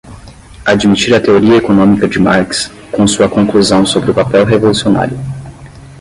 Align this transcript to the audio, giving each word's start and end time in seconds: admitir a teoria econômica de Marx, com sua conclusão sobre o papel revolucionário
admitir 0.65 1.13
a 1.13 1.21
teoria 1.21 1.57
econômica 1.57 2.07
de 2.07 2.17
Marx, 2.17 2.71
com 2.91 3.05
sua 3.07 3.29
conclusão 3.29 3.85
sobre 3.85 4.09
o 4.09 4.15
papel 4.15 4.43
revolucionário 4.45 5.15